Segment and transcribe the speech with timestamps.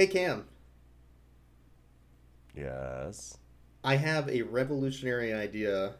[0.00, 0.46] Hey Cam,
[2.56, 3.36] Yes.
[3.84, 5.96] I have a revolutionary idea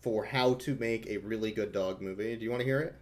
[0.00, 2.36] for how to make a really good dog movie.
[2.36, 2.94] Do you want to hear it?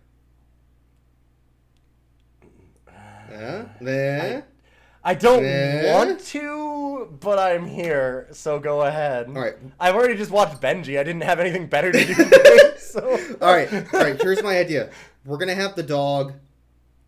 [3.30, 3.66] Yeah?
[3.80, 4.40] Yeah?
[5.04, 9.28] I don't want to, but I'm here, so go ahead.
[9.28, 9.54] All right.
[9.78, 10.98] I've already just watched Benji.
[10.98, 13.16] I didn't have anything better to do today, so.
[13.40, 13.72] All right.
[13.94, 14.20] All right.
[14.20, 14.90] Here's my idea.
[15.24, 16.32] We're gonna have the dog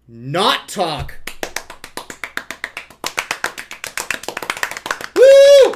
[0.06, 1.28] not talk.
[5.18, 5.72] Woo!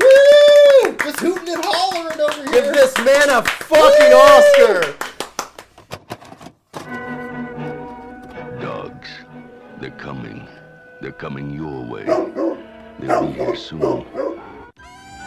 [0.00, 0.96] Woo!
[1.04, 4.94] Just hooting and hollering over Give this man a fucking Oscar!
[8.60, 9.08] Dogs,
[9.80, 10.46] they're coming.
[11.00, 12.04] They're coming your way.
[13.00, 14.06] They'll be here soon.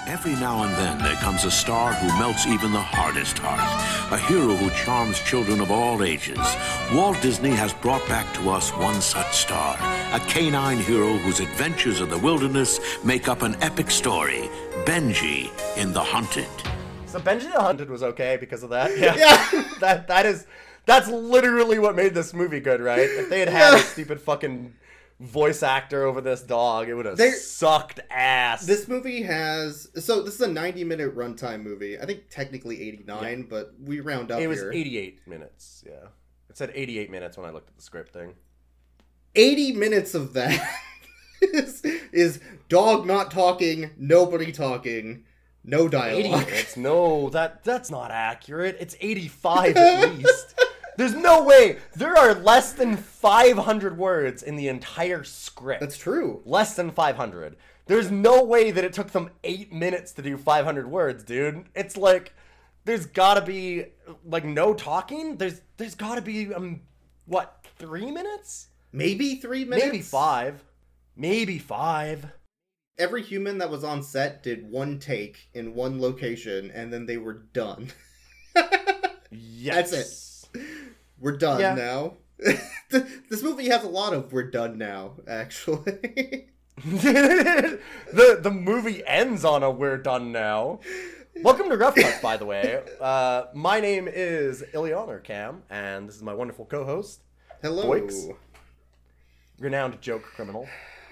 [0.08, 3.60] Every now and then there comes a star who melts even the hardest heart.
[4.14, 6.40] A hero who charms children of all ages.
[6.94, 9.76] Walt Disney has brought back to us one such star.
[10.14, 14.50] A canine hero whose adventures in the wilderness make up an epic story.
[14.86, 16.75] Benji in The Hunted.
[17.16, 18.92] So Benji the Hunted was okay because of that.
[18.98, 19.16] Yeah.
[19.16, 19.70] Yeah.
[19.80, 20.46] that that is
[20.86, 23.00] that's literally what made this movie good, right?
[23.00, 24.74] If they had had a stupid fucking
[25.22, 28.66] voice actor over this dog, it would have sucked ass.
[28.66, 31.98] This movie has so this is a 90 minute runtime movie.
[31.98, 34.74] I think technically 89, but we round up it was here.
[34.74, 35.86] 88 minutes.
[35.88, 36.08] Yeah.
[36.50, 38.34] It said 88 minutes when I looked at the script thing.
[39.36, 40.62] 80 minutes of that
[41.42, 45.24] is, is dog not talking, nobody talking,
[45.66, 46.46] no 80 dialogue.
[46.48, 46.78] minutes?
[46.78, 48.78] No, that that's not accurate.
[48.80, 50.56] It's 85 at least.
[50.98, 51.78] There's no way.
[51.96, 55.82] There are less than 500 words in the entire script.
[55.82, 56.42] That's true.
[56.46, 57.58] less than 500.
[57.88, 61.66] There's no way that it took them eight minutes to do 500 words, dude.
[61.76, 62.34] It's like
[62.86, 63.86] there's gotta be
[64.26, 65.38] like no talking.
[65.38, 66.82] There's there's gotta be um
[67.26, 68.68] what three minutes?
[68.92, 69.86] Maybe three minutes.
[69.86, 70.64] Maybe five.
[71.18, 72.28] Maybe five.
[72.98, 77.18] Every human that was on set did one take in one location, and then they
[77.18, 77.90] were done.
[79.32, 79.76] Yes.
[79.92, 80.62] That's it.
[81.20, 81.76] we're done Yeah.
[81.76, 82.14] now.
[82.90, 85.84] this movie has a lot of "we're done now." Actually,
[86.86, 87.80] the
[88.42, 90.80] the movie ends on a we're done now.
[91.44, 92.82] Welcome to Rough Cuts, by the way.
[93.02, 97.22] Uh, my name is Ilioner Cam, and this is my wonderful co-host,
[97.62, 97.84] hello.
[97.84, 98.28] Boyks.
[99.60, 100.68] renowned joke criminal.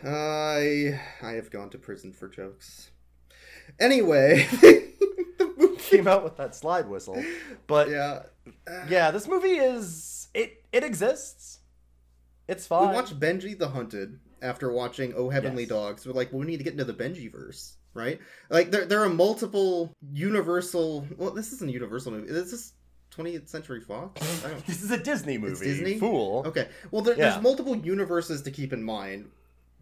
[0.05, 2.89] I I have gone to prison for jokes.
[3.79, 7.23] Anyway, the movie, came out with that slide whistle.
[7.67, 8.23] But yeah,
[8.89, 9.11] yeah.
[9.11, 11.59] this movie is it it exists.
[12.47, 12.89] It's fine.
[12.89, 15.69] We watched Benji the Hunted after watching Oh Heavenly Yes.
[15.69, 16.05] Dogs.
[16.05, 18.19] We're like, well, we need to get into the Benji verse, right?
[18.49, 21.07] Like, there, there are multiple Universal.
[21.17, 22.27] Well, this isn't a Universal movie.
[22.33, 22.73] This is
[23.15, 24.21] 20th Century Fox.
[24.67, 25.65] This is a Disney movie.
[25.65, 25.97] Disney?
[25.99, 26.43] Fool.
[26.47, 26.67] Okay.
[26.91, 27.29] Well, there, Yeah.
[27.31, 29.29] there's multiple universes to keep in mind.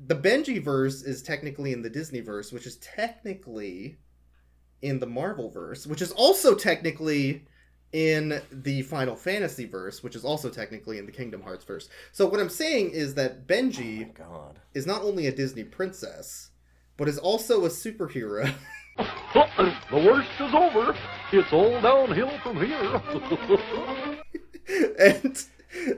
[0.08, 3.98] The Benji verse is technically in the Disney verse, which is technically
[4.82, 7.46] in the Marvel verse, which is also technically
[7.94, 11.90] in the Final Fantasy verse, which is also technically in the Kingdom Hearts verse.
[12.12, 14.60] So what I'm saying is that Benji Oh God.
[14.74, 16.50] is not only a Disney princess,
[16.98, 18.52] but is also a superhero.
[18.98, 20.96] the worst is over.
[21.32, 23.02] It's all downhill from here.
[25.00, 25.46] and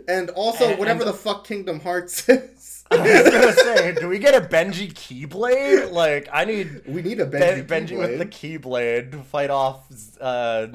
[0.07, 2.84] and also And- whatever and- the fuck Kingdom Hearts is.
[2.91, 5.91] I was gonna say, do we get a Benji Keyblade?
[5.91, 9.11] Like, I need we need a Ben- Benji, Benji, with the Keyblade.
[9.11, 9.85] To fight off
[10.22, 10.67] uh,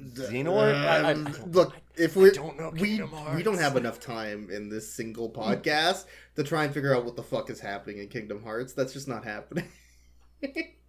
[0.00, 0.74] Xehanort.
[0.74, 3.00] I- I- I Um, look, if we don't know we
[3.34, 6.04] we don't have enough time in this single podcast
[6.36, 8.72] to try and figure out what the fuck is happening in Kingdom Hearts.
[8.72, 9.66] That's just not happening.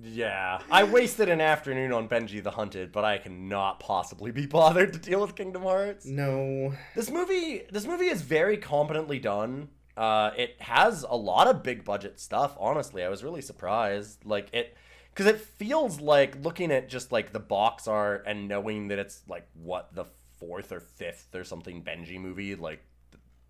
[0.00, 4.92] Yeah, I wasted an afternoon on Benji the Hunted, but I cannot possibly be bothered
[4.94, 6.06] to deal with Kingdom Hearts.
[6.06, 6.72] no.
[6.94, 9.68] This movie, this movie is very competently done.
[9.96, 12.56] Uh, it has a lot of big budget stuff.
[12.58, 14.24] Honestly, I was really surprised.
[14.24, 14.76] Like it,
[15.12, 19.22] because it feels like looking at just like the box art and knowing that it's
[19.28, 20.06] like what the
[20.38, 22.54] fourth or fifth or something Benji movie.
[22.54, 22.82] Like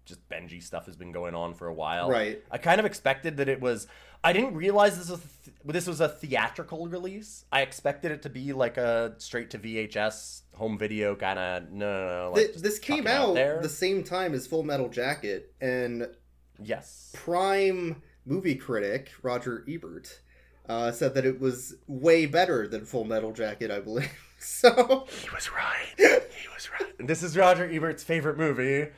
[0.05, 2.11] just Benji stuff has been going on for a while.
[2.11, 2.43] Right.
[2.51, 3.87] I kind of expected that it was.
[4.25, 7.45] I didn't realize this was th- this was a theatrical release.
[7.53, 11.71] I expected it to be like a straight to VHS home video kind of.
[11.73, 12.31] No, no, no.
[12.33, 13.61] Like, Th- this came out there.
[13.61, 16.09] the same time as Full Metal Jacket, and
[16.63, 17.11] Yes.
[17.15, 20.21] Prime movie critic Roger Ebert
[20.69, 24.11] uh, said that it was way better than Full Metal Jacket, I believe.
[24.45, 25.87] So He was right.
[25.97, 26.93] He was right.
[27.07, 28.89] This is Roger Ebert's favorite movie.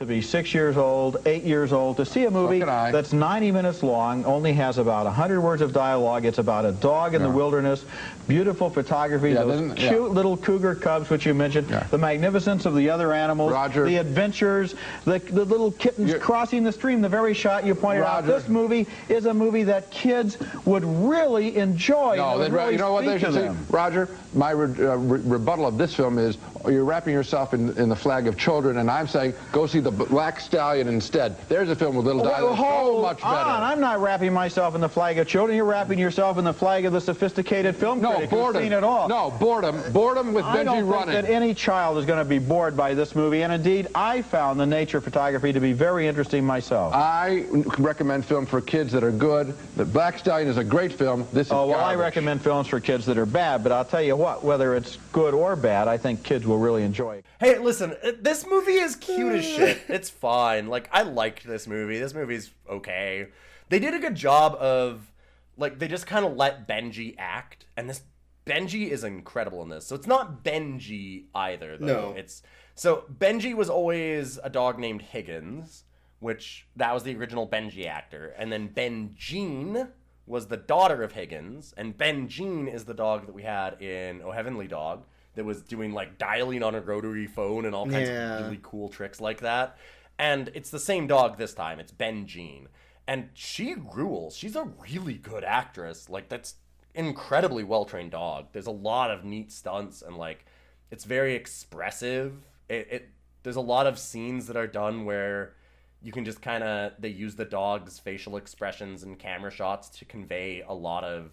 [0.00, 3.82] To be six years old, eight years old, to see a movie that's 90 minutes
[3.82, 6.24] long, only has about 100 words of dialogue.
[6.24, 7.84] It's about a dog in the wilderness,
[8.26, 9.98] beautiful photography, Yeah, those cute yeah.
[9.98, 11.82] little cougar cubs, which you mentioned, Yeah.
[11.90, 13.84] the magnificence of the other animals, Roger.
[13.84, 14.74] the adventures,
[15.04, 18.24] the, the little kittens You're- crossing the stream, the very shot you pointed out.
[18.24, 22.16] This movie is a movie that kids would really enjoy.
[22.16, 23.66] No, they'd ra- really you know what they should them.
[23.68, 27.90] Roger, my re- uh, re- rebuttal of this film is you're wrapping yourself in, in
[27.90, 31.36] the flag of children, and I'm saying go see the Black Stallion instead.
[31.48, 32.56] There's a film with little Well, dialogue.
[32.58, 33.32] so hold much on.
[33.34, 33.50] better.
[33.64, 35.56] I'm not wrapping myself in the flag of children.
[35.56, 38.62] You're wrapping yourself in the flag of the sophisticated film no, critic who's boredom.
[38.62, 39.08] seen it all.
[39.08, 39.80] No, boredom.
[39.92, 42.94] Boredom with I Benji don't think that any child is going to be bored by
[42.94, 46.92] this movie, and indeed, I found the nature of photography to be very interesting myself.
[46.94, 47.44] I
[47.78, 49.54] recommend film for kids that are good.
[49.76, 51.26] The Black Stallion is a great film.
[51.32, 54.02] This is Oh, well, I recommend films for kids that are bad, but I'll tell
[54.02, 57.24] you what, whether it's good or bad, I think kids will really enjoy it.
[57.40, 59.79] Hey, listen, uh, this movie is cute as shit.
[59.88, 60.68] It's fine.
[60.68, 61.98] Like, I liked this movie.
[61.98, 63.28] This movie's okay.
[63.68, 65.12] They did a good job of,
[65.56, 68.02] like, they just kind of let Benji act, and this
[68.46, 69.86] Benji is incredible in this.
[69.86, 72.10] So it's not Benji either, though.
[72.10, 72.14] No.
[72.16, 72.42] It's
[72.74, 75.84] so Benji was always a dog named Higgins,
[76.18, 79.90] which that was the original Benji actor, and then Benjean
[80.26, 84.30] was the daughter of Higgins, and Benjean is the dog that we had in Oh
[84.30, 85.04] Heavenly Dog
[85.34, 88.38] that was doing like dialing on a rotary phone and all kinds Yeah.
[88.38, 89.76] of really cool tricks like that.
[90.18, 91.80] And it's the same dog this time.
[91.80, 92.66] It's Benjean.
[93.06, 94.36] And she rules.
[94.36, 96.08] She's a really good actress.
[96.08, 96.54] Like that's
[96.94, 98.48] incredibly well trained dog.
[98.52, 100.44] There's a lot of neat stunts and like
[100.90, 102.34] it's very expressive.
[102.68, 103.08] It, it
[103.42, 105.54] there's a lot of scenes that are done where
[106.02, 110.04] you can just kind of they use the dog's facial expressions and camera shots to
[110.04, 111.32] convey a lot of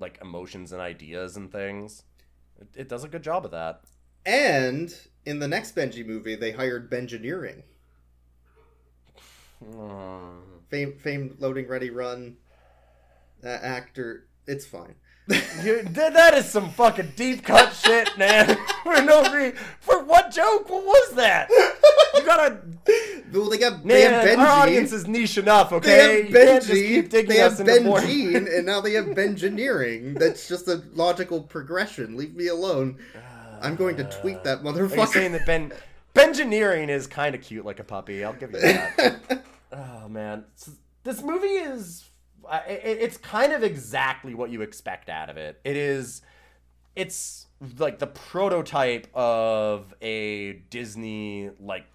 [0.00, 2.02] like emotions and ideas and things.
[2.74, 3.82] It, does a good job of that.
[4.26, 4.94] And
[5.26, 7.62] in the next Benji movie, they hired Benjineering.
[9.64, 10.40] Mm.
[10.68, 12.36] Fame, famed loading ready run
[13.44, 14.26] uh, actor.
[14.46, 14.94] It's fine.
[15.62, 18.58] You, that is some fucking deep cut shit, man.
[18.82, 19.56] For no reason.
[19.80, 20.68] For what joke?
[20.68, 21.48] What was that?
[22.14, 22.58] You gotta.
[23.34, 24.38] Well, they got they have Benji.
[24.38, 26.22] our audience is niche enough, okay?
[26.30, 27.28] they have You can't just Benji.
[27.28, 30.18] They have us into more- Benjean, and now they have Benjineering.
[30.18, 32.16] That's just a logical progression.
[32.16, 32.98] Leave me alone.
[33.60, 34.98] I'm going to tweet that motherfucker.
[34.98, 35.72] Are saying that Ben
[36.14, 38.24] Benjineering is kind of cute like a puppy?
[38.24, 39.42] I'll give you that.
[39.72, 40.44] oh man,
[41.02, 42.04] this movie is
[42.68, 45.60] it's kind of exactly what you expect out of it.
[45.64, 46.22] It is
[46.94, 47.46] it's
[47.78, 51.86] like the prototype of a Disney like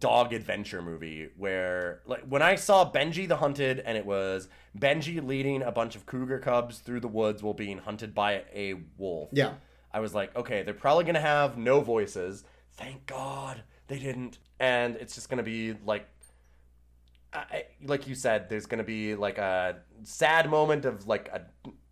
[0.00, 4.48] dog adventure movie where like when I saw Benji the Hunted and it was
[4.78, 8.74] Benji leading a bunch of cougar cubs through the woods while being hunted by a
[8.96, 9.30] wolf.
[9.32, 9.54] yeah.
[9.90, 12.44] I was like, okay, they're probably gonna have no voices.
[12.72, 14.38] Thank God they didn't.
[14.60, 16.06] And it's just gonna be like,
[17.32, 21.42] I, like you said, there's gonna be like a sad moment of like a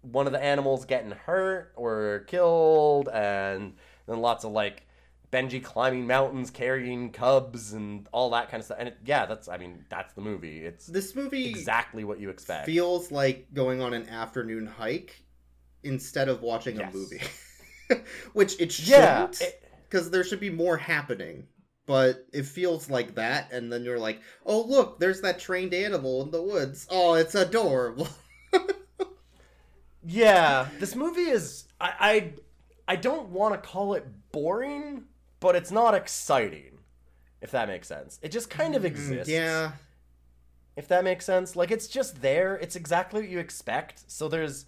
[0.03, 3.75] one of the animals getting hurt or killed, and
[4.07, 4.86] then lots of like
[5.37, 8.79] Benji climbing mountains, carrying cubs, and all that kind of stuff.
[8.81, 10.65] And it, yeah, that's I mean that's the movie.
[10.65, 12.65] It's This movie exactly what you expect.
[12.65, 15.23] feels like going on an afternoon hike
[15.83, 16.95] instead of watching Yes.
[16.95, 17.21] a movie.
[18.33, 19.43] Which it Yeah, shouldn't,
[19.89, 21.47] because there should be more happening.
[21.85, 26.23] But it feels like that, and then you're like, "Oh, look, there's that trained animal
[26.23, 26.87] in the woods.
[26.91, 28.09] Oh, it's adorable."
[30.09, 31.93] Yeah, this movie is I
[32.89, 35.05] I, I don't want to call it boring,
[35.41, 36.79] but it's not exciting.
[37.41, 38.19] If that makes sense.
[38.23, 39.31] It just kind of exists.
[39.31, 39.73] Mm, yeah,
[40.75, 41.55] If that makes sense.
[41.55, 42.57] Like it's just there.
[42.57, 44.05] It's exactly what you expect.
[44.11, 44.67] So there's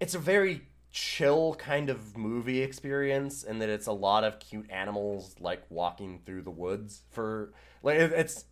[0.00, 4.70] it's a very chill kind of movie experience in that it's a lot of cute
[4.70, 7.52] animals like walking through the woods for
[7.82, 8.46] like it's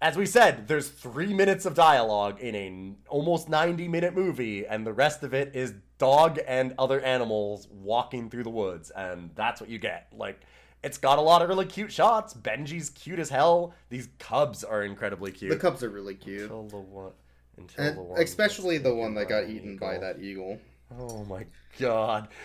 [0.00, 4.86] as we said, there's three minutes of dialogue in a almost 90 minute movie, and
[4.86, 9.60] the rest of it is dog and other animals walking through the woods, and that's
[9.60, 10.06] what you get.
[10.16, 10.40] Like,
[10.82, 12.34] it's got a lot of really cute shots.
[12.34, 13.74] Benji's cute as hell.
[13.90, 15.50] These cubs are incredibly cute.
[15.50, 17.12] the cubs are really cute, Until the one,
[17.56, 20.58] until and the one especially the one that got eaten by that eagle.
[20.98, 21.44] Oh my
[21.78, 22.28] god.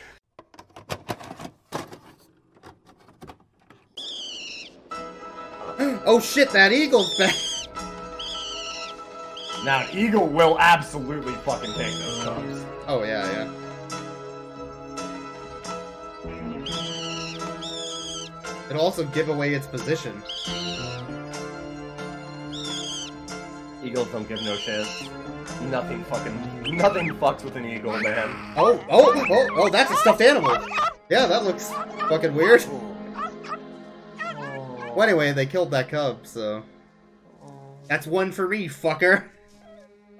[6.05, 7.33] Oh shit, that eagle's back.
[9.65, 12.65] Now, an eagle will absolutely fucking take those cubs.
[12.87, 13.62] Oh yeah, yeah.
[18.73, 20.19] It'll also give away its position.
[23.83, 24.87] Eagles don't give no shit.
[25.69, 28.31] Nothing fucking, nothing fucks with an eagle, man.
[28.57, 30.57] Oh, oh, oh, oh, that's a stuffed animal.
[31.11, 31.69] Yeah, that looks
[32.09, 32.65] fucking weird.
[34.95, 36.63] Well, anyway, they killed that cub, so
[37.87, 39.25] that's one for me, fucker.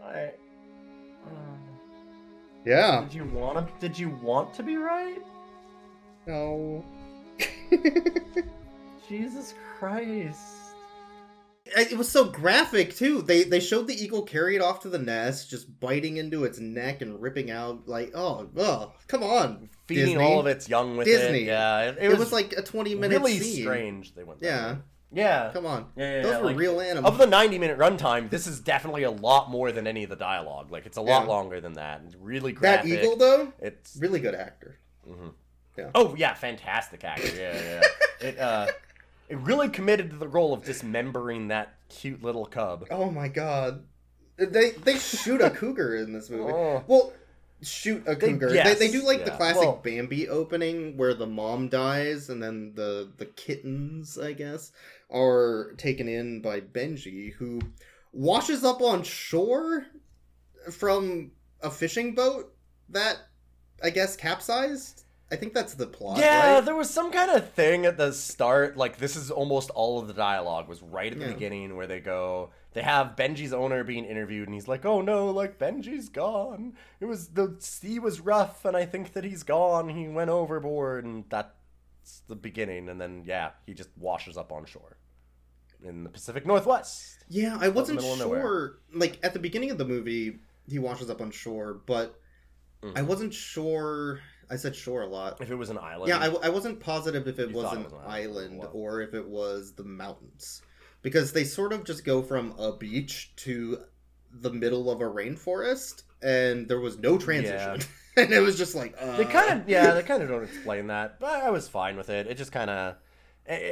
[0.06, 0.26] I,
[1.26, 1.70] um,
[2.66, 3.02] Yeah.
[3.02, 3.74] did you want to?
[3.80, 5.24] Did you want to be right?
[6.28, 6.86] No.
[9.10, 10.40] Jesus Christ.
[11.66, 13.22] it was so graphic too.
[13.22, 16.60] They they showed the eagle carry it off to the nest, just biting into its
[16.60, 20.24] neck and ripping out like oh oh come on Feeding Disney.
[20.24, 21.42] all of its young with Disney.
[21.44, 21.48] it.
[21.48, 23.64] Yeah, it, It, was, like a twenty minute really scene.
[23.64, 24.16] strange.
[24.16, 24.40] They went.
[24.42, 24.78] Yeah, way.
[25.12, 25.52] Yeah.
[25.54, 25.88] come on.
[25.96, 27.12] Yeah, yeah, Those yeah, were like, real animals.
[27.14, 30.16] Of the 90 minute runtime, this is definitely a lot more than any of the
[30.16, 30.72] dialogue.
[30.72, 31.28] Like, it's a lot Yeah.
[31.28, 32.02] longer than that.
[32.08, 32.90] It's really graphic.
[32.90, 33.96] that eagle though, It's.
[33.98, 34.80] really good actor.
[35.08, 35.28] Mm-hmm.
[35.96, 37.28] Oh, yeah, fantastic actor.
[37.36, 37.82] Yeah, yeah.
[38.28, 38.68] it, uh.
[39.30, 42.86] It really committed to the role of dismembering that cute little cub.
[42.92, 43.84] Oh my god,
[44.38, 46.52] they they shoot a cougar in this movie.
[46.54, 46.84] Oh.
[46.86, 47.14] Well,
[47.62, 48.50] shoot a cougar.
[48.50, 52.44] They, yes, they do like the classic Well- Bambi opening where the mom dies and
[52.44, 54.74] then the the kittens, I guess,
[55.10, 57.62] are taken in by Benji, who
[58.12, 59.86] washes up on shore
[60.70, 62.54] from a fishing boat
[62.90, 63.18] that
[63.82, 65.03] I guess capsized.
[65.32, 66.20] I think that's the plot.
[66.20, 66.66] Yeah, right?
[66.66, 68.78] there was some kind of thing at the start.
[68.78, 71.34] Like this is almost all of the dialogue was right at the Yeah.
[71.34, 72.52] beginning where they go.
[72.74, 76.74] They have Benji's owner being interviewed, and he's like, "Oh no, like Benji's gone.
[77.00, 79.90] It was the sea was rough, and I think that he's gone.
[79.90, 82.90] He went overboard, and that's the beginning.
[82.90, 84.98] And then yeah, he just washes up on shore
[85.84, 87.26] in the Pacific Northwest.
[87.30, 88.42] Yeah, I wasn't middle of nowhere.
[88.42, 88.78] sure.
[88.94, 92.20] Like at the beginning of the movie, he washes up on shore, but
[92.84, 93.08] I Mhm.
[93.08, 94.20] wasn't sure.
[94.54, 95.42] I said shore a lot.
[95.42, 97.94] If it was an island, Yeah, I wasn't positive if it was an it was
[97.94, 98.62] an island.
[98.62, 100.62] island or if it was the mountains,
[101.02, 103.80] because they sort of just go from a beach to
[104.32, 107.82] the middle of a rainforest, and there was no transition,
[108.18, 109.18] and it was just like uh...
[109.18, 112.10] They kind of, yeah, they kind of don't explain that, but I was fine with
[112.10, 112.28] it.
[112.28, 112.96] It just kind of,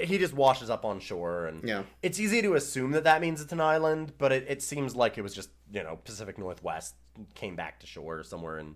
[0.06, 1.84] he just washes up on shore, and Yeah.
[2.02, 5.18] it's easy to assume that that means it's an island, but it, it seems like
[5.18, 6.96] it was just you know Pacific Northwest
[7.36, 8.76] came back to shore somewhere, and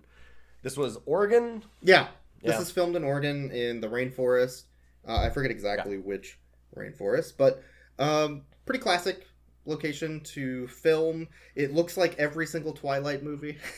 [0.66, 1.62] this was Oregon.
[1.80, 2.08] Yeah,
[2.42, 2.60] this Yeah.
[2.60, 4.64] is filmed in Oregon in the rainforest.
[5.06, 6.40] Uh, I forget exactly which
[6.76, 7.62] rainforest, but
[8.00, 9.28] um, pretty classic
[9.64, 11.28] location to film.
[11.54, 13.58] It looks like every single Twilight movie.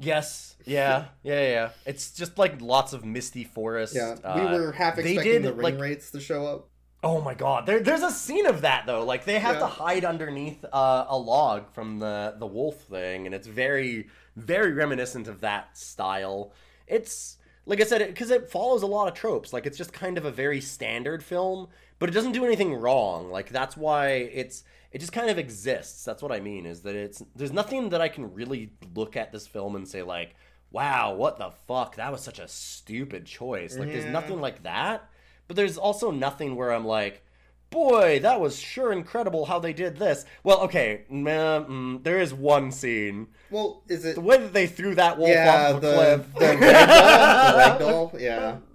[0.00, 1.70] Yes, yeah, yeah, yeah.
[1.84, 3.96] It's just like lots of misty forest.
[3.96, 6.68] yeah, uh, we were half expecting did, the ring like, rates to show up.
[7.02, 9.04] Oh my god, there, there's a scene of that though.
[9.04, 9.60] Like they have Yeah.
[9.60, 14.72] to hide underneath uh, a log from the the wolf thing, and it's very very
[14.72, 16.52] reminiscent of that style.
[16.86, 17.36] It's
[17.66, 19.52] like I said, because it, follows a lot of tropes.
[19.52, 23.30] Like it's just kind of a very standard film, but it doesn't do anything wrong.
[23.30, 26.04] Like that's why it's it just kind of exists.
[26.04, 26.66] That's what I mean.
[26.66, 30.02] Is that it's there's nothing that I can really look at this film and say
[30.02, 30.34] like,
[30.72, 31.94] wow, what the fuck?
[31.96, 33.78] That was such a stupid choice.
[33.78, 35.08] Like there's nothing like that.
[35.48, 37.24] But there's also nothing where I'm like,
[37.70, 40.24] boy, that was sure incredible how they did this.
[40.44, 43.28] Well, okay, mm, mm, there is one scene.
[43.50, 44.14] Well, is it?
[44.14, 46.34] The way that they threw that wolf yeah, off the the, cliff.
[46.34, 48.56] the ragdoll, the ragdoll, yeah.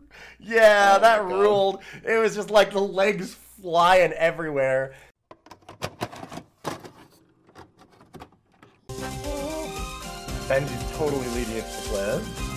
[0.46, 1.82] Yeah, Oh that ruled.
[2.04, 4.94] It was just like the legs flying everywhere.
[10.50, 12.53] Benji's totally leading it to the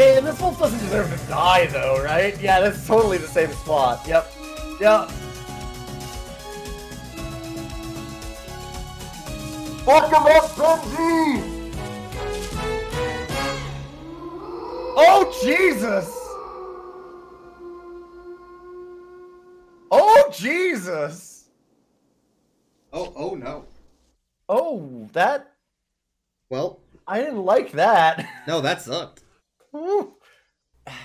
[0.00, 2.40] Man, this wolf doesn't deserve to die, though, right?
[2.40, 4.00] Yeah, that's totally the same spot.
[4.08, 4.32] Yep.
[4.80, 5.10] Yep.
[9.84, 11.74] Fuck him up, Benji!
[14.96, 16.08] Oh, Jesus!
[19.90, 21.50] Oh, Jesus!
[22.90, 23.66] Oh, oh no.
[24.48, 25.52] Oh, that.
[26.48, 28.26] Well, I didn't like that.
[28.46, 29.24] no, that sucked.
[29.72, 30.14] Woo.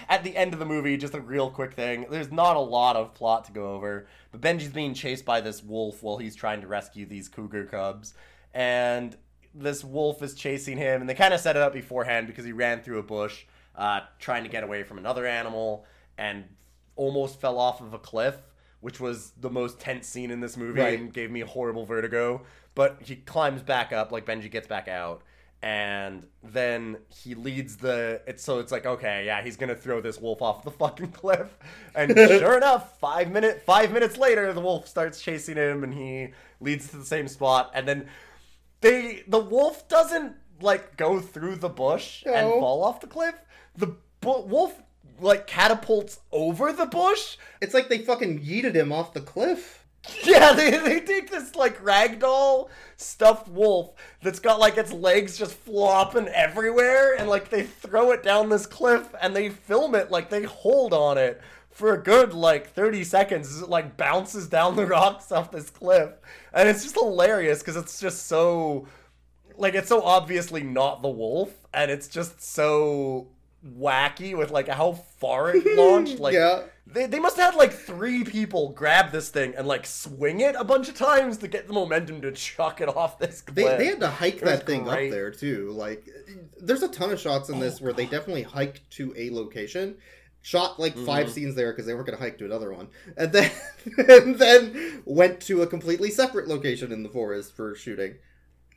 [0.09, 2.05] At the end of the movie, just a real quick thing.
[2.09, 5.61] There's not a lot of plot to go over, but Benji's being chased by this
[5.61, 8.13] wolf while he's trying to rescue these cougar cubs,
[8.53, 9.15] and
[9.53, 11.01] this wolf is chasing him.
[11.01, 13.45] And they kind of set it up beforehand because he ran through a bush,
[13.75, 15.85] uh, trying to get away from another animal,
[16.17, 16.45] and
[16.95, 18.35] almost fell off of a cliff,
[18.79, 20.99] which was the most tense scene in this movie Right.
[20.99, 22.41] and gave me a horrible vertigo.
[22.75, 25.21] But he climbs back up, like Benji gets back out,
[25.65, 30.21] and then he leads the it's so it's like okay yeah he's gonna throw this
[30.21, 31.57] wolf off the fucking cliff.
[31.95, 36.29] And sure enough five minute five minutes later the wolf starts chasing him and he
[36.61, 37.71] leads to the same spot.
[37.73, 38.07] And then
[38.81, 43.35] they the wolf doesn't like go through the bush and fall off the cliff.
[43.75, 44.79] The bu- wolf
[45.19, 47.37] like catapults over the bush.
[47.59, 49.84] It's like they fucking yeeted him off the cliff.
[50.25, 55.53] Yeah, they, they take this like ragdoll stuffed wolf that's got like its legs just
[55.53, 60.29] flopping everywhere and like they throw it down this cliff and they film it like
[60.29, 64.75] they hold on it for a good like 30 seconds as it like bounces down
[64.75, 66.11] the rocks off this cliff.
[66.53, 68.87] And it's just hilarious because it's just so
[69.57, 73.27] like it's so obviously not the wolf and it's just so
[73.77, 76.63] wacky with like how far it launched like Yeah.
[76.87, 80.55] They, they must have had like three people grab this thing and like swing it
[80.57, 83.77] a bunch of times to get the momentum to chuck it off this They, cliff.
[83.79, 85.07] they had to hike It that thing great.
[85.07, 85.71] up there too.
[85.71, 86.07] Like,
[86.59, 89.97] there's a ton of shots in this where they definitely hiked to a location,
[90.41, 91.33] shot like five mm-hmm.
[91.33, 92.87] scenes there because they weren't going to hike to another one,
[93.17, 93.51] and then
[93.97, 98.15] and then went to a completely separate location in the forest for shooting.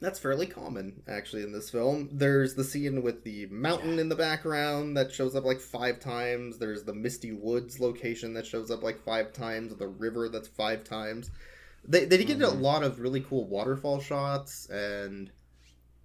[0.00, 2.08] That's fairly common actually in this film.
[2.12, 6.58] There's the scene with the mountain in the background that shows up like five times.
[6.58, 9.74] There's the Misty Woods location that shows up like five times.
[9.74, 11.30] The river that's five times.
[11.84, 12.60] They they did get a mm-hmm.
[12.60, 15.30] lot of really cool waterfall shots and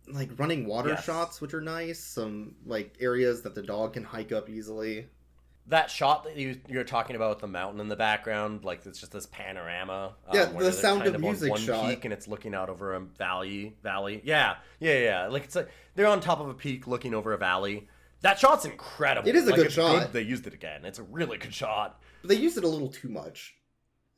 [0.08, 1.06] like running water Yes.
[1.06, 2.00] shots, which are nice.
[2.00, 5.08] Some like areas that the dog can hike up easily.
[5.68, 9.00] That shot that you, you're talking about with the mountain in the background, like it's
[9.00, 10.14] just this panorama.
[10.28, 11.90] um, Yeah, the Sound of on Music one shot.
[11.90, 13.76] peak and it's looking out over a valley.
[13.84, 15.28] Valley, yeah, yeah, yeah.
[15.28, 17.88] Like it's like they're on top of a peak looking over a valley.
[18.22, 19.28] That shot's incredible.
[19.28, 20.14] It is a Like, good shot.
[20.14, 20.86] They used it again.
[20.86, 22.02] It's a really good shot.
[22.22, 23.54] But they used it a little too much.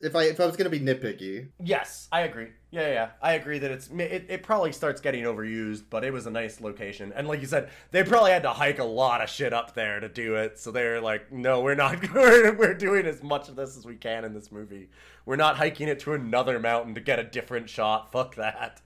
[0.02, 2.50] If I if I was gonna be nitpicky, Yes, I agree.
[2.70, 3.10] Yeah, yeah.
[3.22, 6.60] I agree that it's it, it probably starts getting overused, but it was a nice
[6.60, 7.14] location.
[7.16, 10.02] And like you said, they probably had to hike a lot of shit up there
[10.02, 10.60] to do it.
[10.60, 11.96] So they're like, no, we're not.
[12.14, 14.90] We're, we're doing as much of this as we can in this movie.
[15.26, 18.12] We're not hiking it to another mountain to get a different shot.
[18.12, 18.82] Fuck that.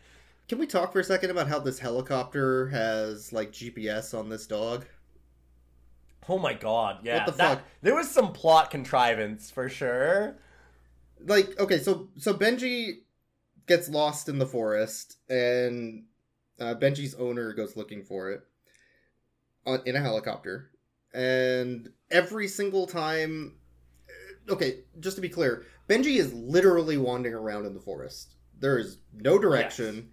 [0.48, 4.46] can we talk for a second about how this helicopter has like GPS on this
[4.46, 4.86] dog?
[6.28, 7.18] Oh my god, yeah.
[7.18, 7.64] What the that- fuck?
[7.82, 10.38] There was some plot contrivance for sure.
[11.26, 13.00] Like okay so so benji
[13.68, 16.04] gets lost in the forest and
[16.60, 18.42] uh, benji's owner goes looking for it
[19.66, 20.72] on, in a helicopter.
[21.14, 23.56] And every single time
[24.50, 28.36] okay just to be clear benji is literally wandering around in the forest.
[28.60, 30.10] There is no direction.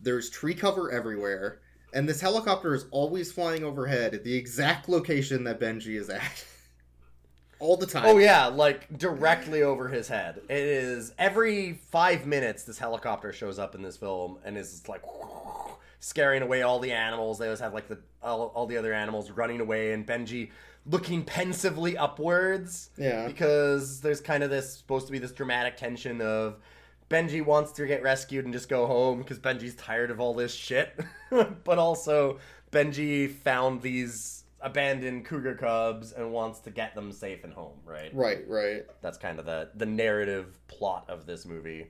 [0.00, 1.60] There's tree cover everywhere.
[1.94, 6.44] And this helicopter is always flying overhead at the exact location that benji is at
[7.62, 10.42] all the time Oh yeah, like directly over his head.
[10.48, 15.02] It is every five minutes this helicopter shows up in this film and is like
[16.00, 17.38] scaring away all the animals.
[17.38, 20.50] They always have like the all, all the other animals running away and Benji
[20.86, 22.90] looking pensively upwards.
[22.98, 23.26] Yeah.
[23.26, 26.56] Because there's kind of this supposed to be this dramatic tension of
[27.08, 30.52] Benji wants to get rescued and just go home because Benji's tired of all this
[30.52, 30.98] shit.
[31.30, 32.38] but also
[32.72, 38.14] Benji found these abandoned cougar cubs and wants to get them safe and home, right?
[38.14, 41.88] right right That's kind of the the narrative plot of this movie.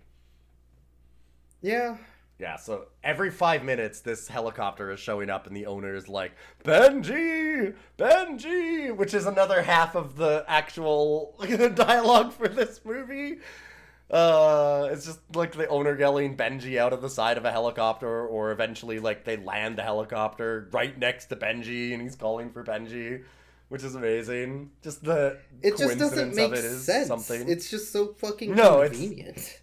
[1.60, 1.96] yeah
[2.38, 6.32] Yeah, so every five minutes, this helicopter is showing up, and the owner is like,
[6.64, 7.74] Benji!
[7.98, 8.96] Benji!
[8.96, 11.36] Which is another half of the actual
[11.74, 13.38] dialogue for this movie.
[14.12, 18.26] Uh, it's just like the owner yelling Benji out of the side of a helicopter,
[18.26, 22.62] or eventually, like, they land the helicopter right next to Benji, and he's calling for
[22.62, 23.24] Benji,
[23.70, 24.70] which is amazing.
[24.82, 27.08] Just the It just doesn't make of it is sense.
[27.08, 27.48] something.
[27.48, 29.60] It's just so fucking No, it's- convenient.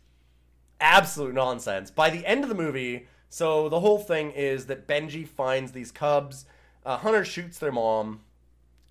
[0.82, 1.92] absolute nonsense.
[1.92, 5.92] By the end of the movie, so the whole thing is that Benji finds these
[5.92, 6.46] cubs.
[6.84, 8.22] Uh, Hunter shoots their mom.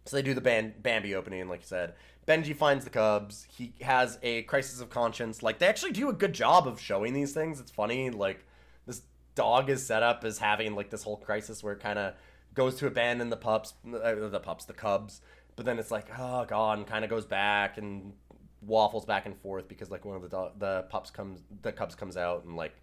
[0.04, 1.94] So they do the Ban- Bambi opening, like you said.
[2.28, 3.46] Benji finds the cubs.
[3.50, 5.42] He has a crisis of conscience.
[5.42, 7.58] Like, they actually do a good job of showing these things.
[7.58, 8.10] It's funny.
[8.10, 8.44] Like,
[8.86, 9.00] this
[9.34, 12.12] dog is set up as having, like, this whole crisis where it kind of
[12.52, 15.22] goes to abandon the pups, uh, the pups, the cubs.
[15.56, 18.12] But then it's like, oh, God, kind of goes back and
[18.60, 21.94] waffles back and forth because like one of the do- the pups comes the cubs
[21.94, 22.74] comes out and like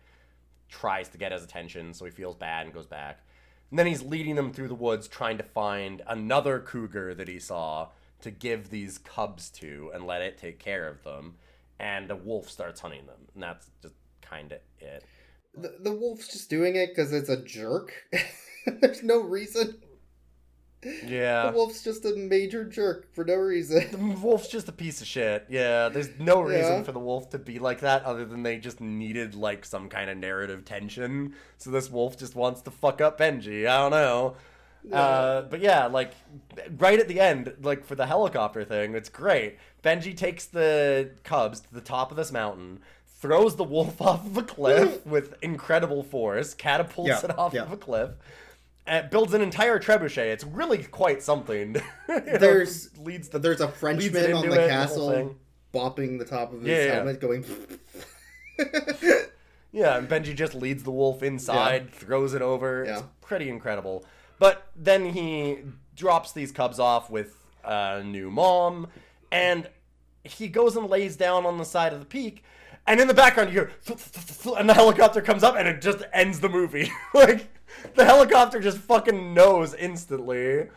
[0.69, 3.19] tries to get his attention so he feels bad and goes back
[3.69, 7.39] and then he's leading them through the woods trying to find another cougar that he
[7.39, 7.89] saw
[8.25, 11.35] to give these cubs to and let it take care of them
[11.79, 15.03] and a wolf starts hunting them and that's just kind of it
[15.57, 17.93] The, the wolf's just doing it because it's a jerk.
[18.81, 19.77] There's no reason.
[21.05, 23.87] yeah The wolf's just a major jerk for no reason.
[23.91, 25.45] the wolf's just a piece of shit.
[25.49, 26.83] Yeah, there's no reason Yeah.
[26.83, 30.09] for the wolf to be like that other than they just needed like some kind
[30.09, 31.33] of narrative tension.
[31.57, 33.67] So this wolf just wants to fuck up Benji.
[33.67, 34.35] I don't know.
[34.91, 36.11] Uh, but yeah, like
[36.77, 39.57] right at the end, like for the helicopter thing, it's great.
[39.83, 44.37] Benji takes the cubs to the top of this mountain, throws the wolf off of
[44.37, 47.63] a cliff with incredible force, catapults Yeah, it off yeah.
[47.63, 48.11] of a cliff,
[48.87, 50.25] and builds an entire trebuchet.
[50.31, 51.75] It's really quite something.
[52.07, 55.35] You know, There's- leads the There's a Frenchman on the it, castle
[55.73, 56.93] bopping the top of his Yeah, yeah.
[56.95, 57.43] helmet, going.
[59.71, 62.85] Yeah, and Benji just leads the wolf inside, throws it over.
[62.85, 64.05] It's pretty incredible.
[64.39, 65.59] But then he
[65.95, 68.87] drops these cubs off with a new mom,
[69.31, 69.69] and
[70.23, 72.43] he goes and lays down on the side of the peak.
[72.87, 73.71] And in the background, you hear,
[74.57, 76.91] and the helicopter comes up, and it just ends the movie.
[77.13, 77.49] like,
[77.95, 80.67] the helicopter just fucking knows instantly.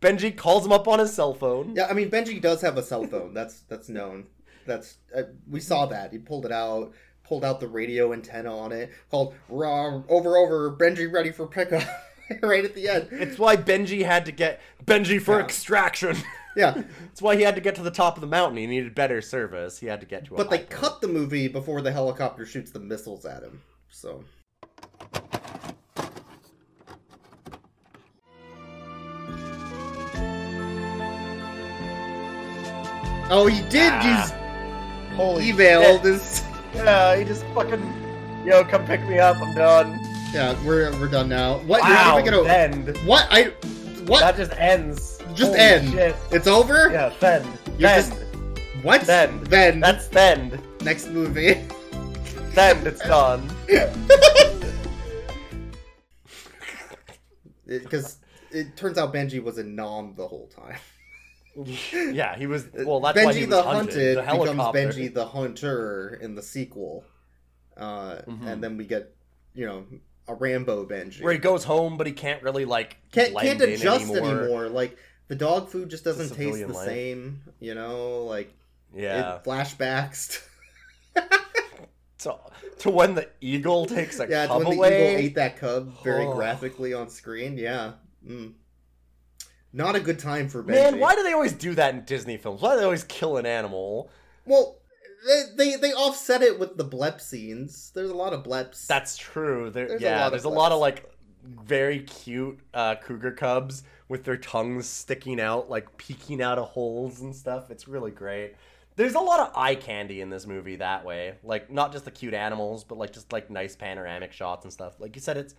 [0.00, 1.74] Benji calls him up on his cell phone.
[1.74, 3.32] Yeah, I mean Benji does have a cell phone.
[3.32, 4.26] That's that's known.
[4.66, 6.12] That's uh, we saw that.
[6.12, 10.70] He pulled it out, pulled out the radio antenna on it, called "Raw over over
[10.76, 11.82] Benji ready for pickup."
[12.42, 13.08] right at the end.
[13.12, 15.44] It's why Benji had to get Benji for Yeah.
[15.44, 16.16] extraction.
[16.56, 18.56] Yeah, it's why he had to get to the top of the mountain.
[18.58, 19.80] He needed better service.
[19.80, 20.70] He had to get to a but they point.
[20.70, 23.60] cut the movie before the helicopter shoots the missiles at him.
[23.90, 24.22] So
[33.30, 34.22] Oh, he did ah.
[34.22, 36.02] use Holy email shit.
[36.02, 36.44] this.
[36.74, 37.82] Yeah, he just fucking
[38.44, 39.36] yo, come pick me up.
[39.40, 39.98] I'm done.
[40.34, 41.58] Yeah, we're we're done now.
[41.60, 41.82] What?
[41.82, 42.96] Wow, You're even gonna send.
[43.06, 43.26] what?
[43.30, 43.44] I
[44.06, 44.18] what?
[44.20, 45.18] That just ends.
[45.34, 45.92] Just Holy end.
[45.92, 46.16] Shit.
[46.32, 46.90] It's over.
[46.90, 47.10] Yeah.
[47.10, 47.44] You're Send.
[47.78, 48.12] just-
[48.82, 49.02] What?
[49.06, 49.46] Send.
[49.46, 50.60] Then That's send.
[50.82, 51.62] next movie.
[52.52, 52.84] Send.
[52.86, 53.48] It's done.
[57.66, 58.18] Because
[58.50, 60.78] it, turns out Benji was a nom the whole time.
[61.92, 62.66] Yeah, he was.
[62.74, 64.18] Well, that's why Benji he was the hunted.
[64.18, 64.74] Hunted The becomes.
[64.96, 67.04] Benji the Hunter in the sequel,
[67.76, 68.46] uh, Mhm.
[68.48, 69.14] and then we get
[69.54, 69.84] you know
[70.28, 71.22] a Rambo Benji.
[71.22, 74.40] Where he goes home, but he can't really like can't can't adjust anymore.
[74.42, 74.68] anymore.
[74.68, 74.96] Like
[75.28, 76.86] the dog food just doesn't taste the life.
[76.86, 77.42] same.
[77.60, 78.52] You know, like
[78.94, 79.36] Yeah.
[79.36, 80.42] it flashbacks.
[82.18, 82.36] to,
[82.78, 85.08] to when the eagle takes a yeah, cub when the away.
[85.12, 86.34] eagle ate that cub very Oh.
[86.34, 87.56] graphically on screen.
[87.58, 87.92] Yeah.
[88.26, 88.54] Mm.
[89.72, 90.68] Not a good time for Benji.
[90.68, 92.62] Man, why do they always do that in Disney films?
[92.62, 94.08] Why do they always kill an animal?
[94.46, 94.78] Well,
[95.26, 97.90] they, they they offset it with the blep scenes.
[97.94, 98.86] There's a lot of bleps.
[98.86, 99.70] That's true.
[99.70, 101.10] There, There's a yeah, lot of there's a lot of like
[101.42, 107.20] very cute uh, cougar cubs with their tongues sticking out, like peeking out of holes
[107.20, 107.70] and stuff.
[107.70, 108.54] It's really great.
[108.96, 111.34] There's a lot of eye candy in this movie that way.
[111.42, 115.00] Like not just the cute animals, but like just like nice panoramic shots and stuff.
[115.00, 115.54] Like you said, it's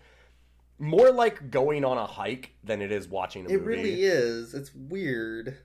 [0.79, 3.63] more like going on a hike than it is watching a it movie.
[3.63, 4.53] It really is.
[4.53, 5.57] It's weird.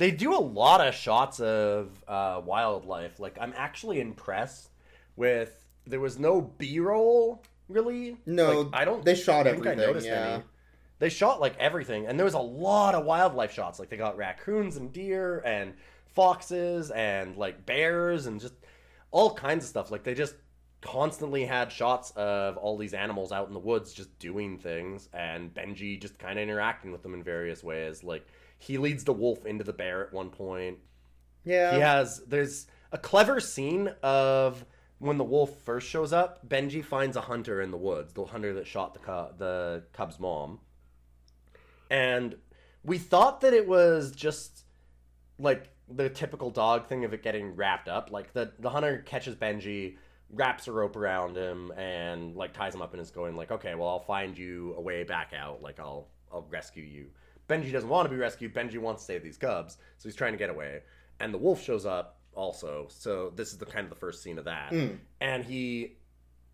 [0.00, 3.20] They do a lot of shots of uh, wildlife.
[3.20, 4.70] Like I'm actually impressed
[5.14, 5.54] with.
[5.86, 8.16] There was no B-roll really.
[8.24, 9.04] No, Like, I don't.
[9.04, 9.86] They shot think I everything.
[9.86, 10.28] noticed yeah.
[10.34, 10.42] any.
[11.00, 13.78] They shot like everything, and there was a lot of wildlife shots.
[13.78, 15.74] Like they got raccoons and deer and
[16.06, 18.54] foxes and like bears and just
[19.10, 19.90] all kinds of stuff.
[19.90, 20.34] Like they just
[20.80, 25.52] constantly had shots of all these animals out in the woods just doing things, and
[25.52, 28.02] Benji just kind of interacting with them in various ways.
[28.02, 28.26] Like
[28.60, 30.78] he leads the wolf into the bear at one point.
[31.44, 31.74] Yeah.
[31.74, 34.64] He has there's a clever scene of
[34.98, 36.46] when the wolf first shows up.
[36.46, 40.20] Benji finds a hunter in the woods, the hunter that shot the cub, the cub's
[40.20, 40.60] mom,
[41.90, 42.36] and
[42.84, 44.64] we thought that it was just
[45.38, 48.10] like the typical dog thing of it getting wrapped up.
[48.10, 49.96] Like the the hunter catches Benji,
[50.28, 53.74] wraps a rope around him, and like ties him up and is going like, okay,
[53.74, 55.62] well I'll find you a way back out.
[55.62, 57.06] Like I'll I'll rescue you.
[57.50, 58.54] Benji doesn't want to be rescued.
[58.54, 60.82] Benji wants to save these cubs, so he's trying to get away.
[61.18, 62.86] And the wolf shows up also.
[62.90, 64.70] So this is the kind of the first scene of that.
[64.70, 64.98] Mm.
[65.20, 65.96] And he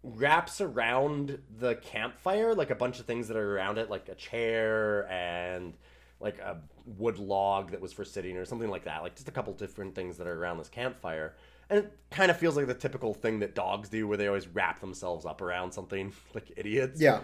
[0.03, 4.15] wraps around the campfire like a bunch of things that are around it, like a
[4.15, 5.75] chair and
[6.21, 6.59] like a
[6.97, 9.03] wood log that was for sitting or something like that.
[9.03, 11.35] Like just a couple different things that are around this campfire.
[11.69, 14.47] And it kind of feels like the typical thing that dogs do where they always
[14.49, 17.01] wrap themselves up around something like idiots.
[17.01, 17.21] Yeah.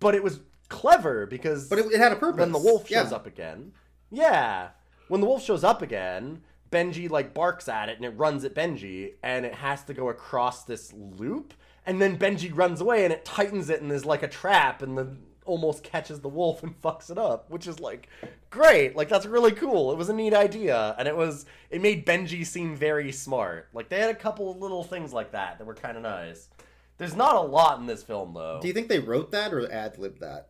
[0.00, 2.40] But it was clever because But it, it had a purpose.
[2.40, 3.16] when the wolf shows yeah.
[3.16, 3.72] up again.
[4.10, 4.68] Yeah.
[5.08, 8.54] When the wolf shows up again, Benji like barks at it and it runs at
[8.54, 11.54] Benji and it has to go across this loop
[11.86, 14.96] and then Benji runs away and it tightens it and there's like a trap and
[14.96, 18.08] the almost catches the wolf and fucks it up, which is like
[18.50, 18.96] great.
[18.96, 19.92] Like that's really cool.
[19.92, 23.68] It was a neat idea and it was it made Benji seem very smart.
[23.72, 26.48] Like they had a couple of little things like that that were kind of nice.
[26.96, 28.58] There's not a lot in this film though.
[28.60, 30.48] Do you think they wrote that or ad libbed that?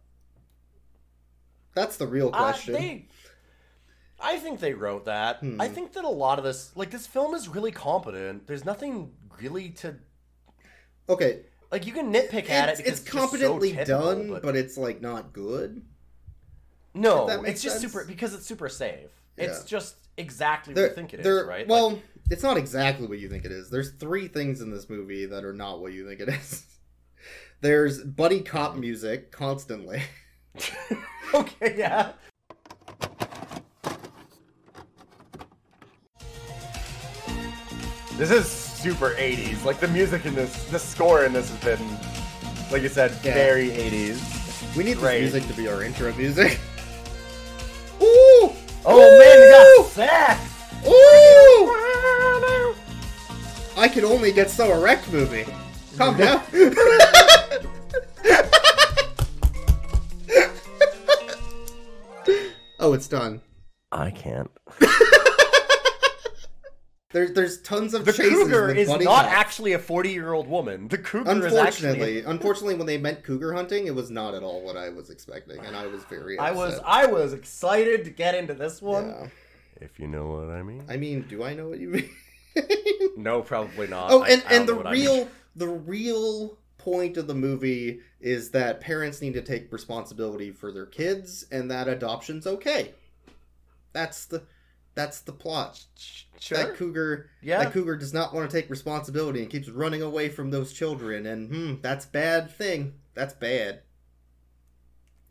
[1.75, 2.75] That's the real Uh, question.
[2.75, 3.09] they,
[4.21, 5.39] I think they wrote that.
[5.41, 5.61] Hmm.
[5.61, 8.47] I think that a lot of this, like this film, is really competent.
[8.47, 9.97] There's nothing really to
[11.09, 11.41] Okay.
[11.71, 11.87] like.
[11.87, 12.85] You can nitpick at It's, it.
[12.85, 14.57] Because it's it's so competently done, but, but...
[14.57, 15.83] it's like not good.
[16.95, 17.93] no, if that makes it's just sense.
[17.93, 19.11] super because it's super safe.
[19.37, 21.67] It's just exactly what you think it is, right?
[21.67, 23.69] Well, Like, it's not exactly what you think it is.
[23.69, 26.65] There's three things in this movie that are not what you think it is.
[27.61, 30.03] There's buddy cop music constantly.
[31.35, 32.13] okay, yeah.
[38.17, 39.65] This is super 80s.
[39.65, 41.99] Like the music in this, the score in this has been,
[42.71, 43.35] like you said, Yeah.
[43.35, 44.77] very 80s.
[44.77, 45.21] We need Great.
[45.23, 46.53] this music to be our intro music.
[48.03, 48.53] Ooh!
[48.87, 50.41] Oh man, you got sex!
[50.87, 51.71] Ooh!
[53.77, 55.45] I can only get so erect movie.
[55.99, 56.43] Calm down.
[62.85, 63.41] Oh, it's done.
[63.91, 64.51] I can't.
[67.13, 69.29] There's there's tons of The chases cougar with is not hops.
[69.29, 70.89] actually a 40 year old woman.
[70.89, 72.25] The cougar is Unfortunately, actually.
[72.25, 75.61] unfortunately, when they meant cougar hunting, it was not at all what I was expecting,
[75.65, 76.41] and I was very.
[76.41, 76.81] I was.
[76.85, 79.07] I was excited to get into this one.
[79.11, 79.29] Yeah.
[79.81, 80.87] If you know what I mean.
[80.89, 82.11] I mean, do I know what you mean?
[83.17, 84.11] No, probably not.
[84.11, 85.29] oh, and I don't and the know what I real mean.
[85.55, 90.87] the real point of the movie is that parents need to take responsibility for their
[90.87, 92.93] kids, and that adoption's okay.
[93.93, 94.43] That's the
[94.95, 95.83] that's the plot.
[96.39, 96.59] Sure.
[96.59, 97.65] That cougar, Yeah.
[97.65, 101.27] that cougar does not want to take responsibility and keeps running away from those children,
[101.27, 102.95] and hmm, that's bad thing.
[103.15, 103.81] That's bad.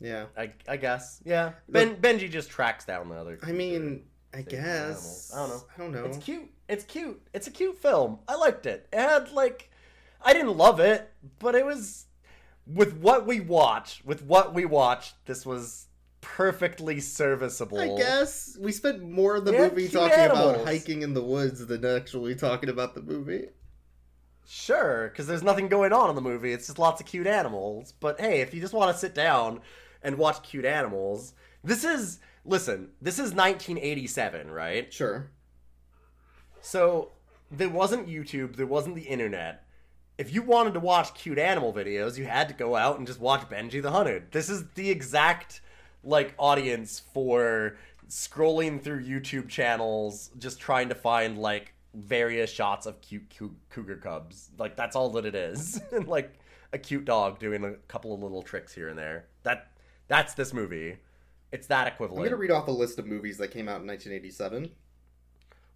[0.00, 1.20] Yeah, I, I guess.
[1.24, 1.52] Yeah.
[1.68, 3.38] Ben Benji just tracks down the other.
[3.42, 4.02] I mean,
[4.34, 5.30] I guess.
[5.32, 5.32] animals.
[5.34, 5.62] I don't know.
[5.76, 6.04] I don't know.
[6.10, 6.50] It's cute.
[6.68, 7.22] It's cute.
[7.32, 8.18] It's a cute film.
[8.28, 8.86] I liked it.
[8.92, 9.70] It had like
[10.24, 12.06] I didn't love it, but it was
[12.66, 15.86] with what we watched, with what we watched, this was
[16.20, 17.78] perfectly serviceable.
[17.78, 21.64] I guess we spent more of the Yeah, movie talking about hiking in the woods
[21.66, 23.48] than actually talking about the movie.
[24.46, 26.52] Sure, because there's nothing going on in the movie.
[26.52, 27.92] It's just lots of cute animals.
[28.00, 29.60] But hey, if you just want to sit down
[30.02, 32.90] and watch cute animals, this is listen.
[33.00, 34.92] This is 1987, right?
[34.92, 35.30] Sure.
[36.60, 37.12] So
[37.50, 39.63] there wasn't YouTube, there wasn't the internet.
[40.16, 43.20] If you wanted to watch cute animal videos, you had to go out and just
[43.20, 44.30] watch Benji the Hunted.
[44.30, 45.60] This is the exact
[46.04, 47.76] like audience for
[48.08, 53.96] scrolling through YouTube channels, just trying to find like various shots of cute, cute cougar
[53.96, 54.50] cubs.
[54.58, 56.32] Like that's all that it is, and like
[56.72, 59.26] a cute dog doing a couple of little tricks here and there.
[59.42, 59.72] That
[60.06, 60.96] that's this movie.
[61.50, 62.24] It's that equivalent.
[62.24, 64.70] I'm gonna read off a list of movies that came out in 1987.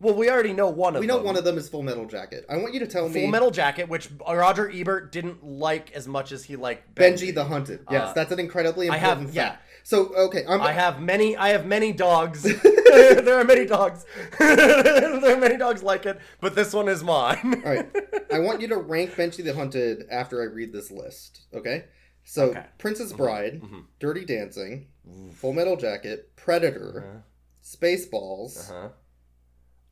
[0.01, 1.17] Well, we already know one of We them.
[1.17, 2.45] know one of them is Full Metal Jacket.
[2.49, 6.07] I want you to tell me Full Metal Jacket, which Roger Ebert didn't like as
[6.07, 7.81] much as he liked Benji the Hunted.
[7.91, 9.49] Yes, Uh, that's an incredibly important I have- important yeah.
[9.51, 9.63] fact.
[9.85, 11.35] So okay, I'm, I have many.
[11.37, 12.43] I have many dogs.
[12.89, 14.05] there are many dogs.
[14.39, 17.63] there are many dogs like it, but this one is mine.
[17.65, 17.89] All right.
[18.33, 21.43] I want you to rank Benji the Hunted after I read this list.
[21.55, 21.85] Okay.
[22.25, 22.67] So Okay.
[22.77, 23.63] Princess Bride,
[23.99, 24.89] Dirty Dancing,
[25.37, 27.23] Full Metal Jacket, Predator,
[27.65, 28.89] Spaceballs, Uh-huh.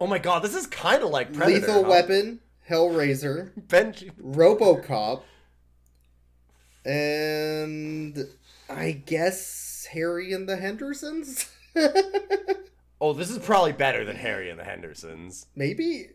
[0.00, 1.60] Oh my god, this is kind of like Predator.
[1.60, 1.90] Lethal huh?
[1.90, 4.10] Weapon, Hellraiser, Benji.
[4.20, 5.22] RoboCop,
[6.84, 8.28] and
[8.68, 11.50] I guess Harry and the Hendersons.
[13.00, 15.46] Oh, this is probably better than Harry and the Hendersons.
[15.54, 16.06] Maybe.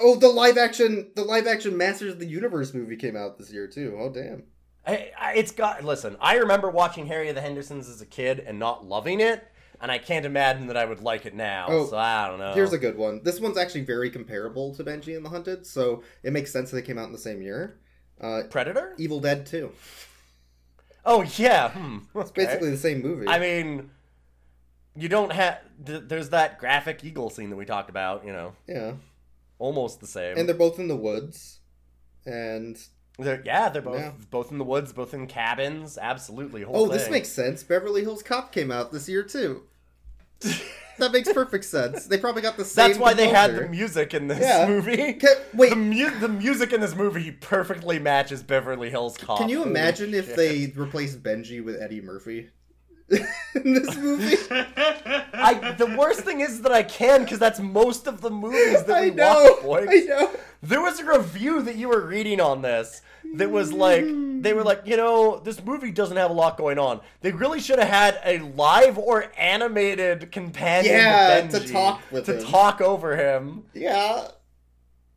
[0.00, 3.52] Oh, the live action, the live action Masters of the Universe movie came out this
[3.52, 3.96] year too.
[3.98, 4.44] Oh damn.
[4.86, 5.84] I, I, it's got.
[5.84, 9.44] Listen, I remember watching Harry and the Hendersons as a kid and not loving it,
[9.80, 11.66] and I can't imagine that I would like it now.
[11.68, 12.54] Oh, so I don't know.
[12.54, 13.22] Here's a good one.
[13.22, 16.76] This one's actually very comparable to Benji and the Hunted, so it makes sense that
[16.76, 17.78] they came out in the same year.
[18.20, 18.94] Uh, Predator.
[18.98, 19.70] Evil Dead 2.
[21.04, 21.70] Oh yeah.
[21.70, 21.98] Hmm.
[22.16, 23.28] It's basically the same movie.
[23.28, 23.90] I mean,
[24.96, 25.60] you don't have.
[25.78, 28.26] There's that graphic eagle scene that we talked about.
[28.26, 28.92] You know, yeah,
[29.58, 30.36] almost the same.
[30.36, 31.60] and they're both in the woods,
[32.24, 32.76] and
[33.18, 34.12] They're- yeah, they're both Yeah.
[34.30, 35.96] both in the woods, both in cabins.
[36.00, 36.64] Absolutely.
[36.64, 37.62] Oh, this makes sense.
[37.62, 39.62] Beverly Hills Cop came out this year too.
[40.98, 42.06] that makes perfect sense.
[42.06, 42.88] They probably got the same.
[42.88, 44.66] That's why they had the music in this Yeah.
[44.68, 45.14] movie.
[45.14, 45.70] Ca- wait.
[45.70, 49.38] the, mu- the music in this movie perfectly matches Beverly Hills Cop.
[49.38, 50.36] Can you Holy imagine if shit.
[50.36, 52.50] they replaced Benji with Eddie Murphy
[53.54, 54.36] in this movie?
[54.50, 58.96] I the worst thing is that I can because that's most of the movies that
[58.96, 59.58] I we know.
[59.62, 59.88] watch, boys.
[59.90, 60.30] I know.
[60.62, 63.02] There was a review that you were reading on this
[63.34, 64.04] that was like
[64.42, 67.00] they were like, you know, this movie doesn't have a lot going on.
[67.20, 72.26] They really should have had a live or animated companion Yeah, to, to talk with
[72.26, 72.44] to him.
[72.44, 73.64] talk over him.
[73.72, 74.28] Yeah.